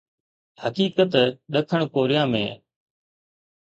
[0.63, 1.11] حقيقت
[1.53, 2.45] ڏکڻ ڪوريا ۾.